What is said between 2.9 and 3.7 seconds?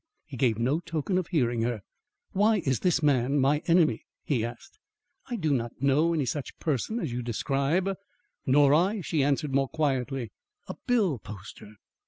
man my